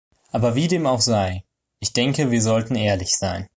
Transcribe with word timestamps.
Aber 0.31 0.55
wie 0.55 0.67
dem 0.67 0.87
auch 0.87 1.01
sei, 1.01 1.43
ich 1.79 1.93
denke, 1.93 2.31
wir 2.31 2.41
sollten 2.41 2.73
ehrlich 2.73 3.15
sein. 3.15 3.47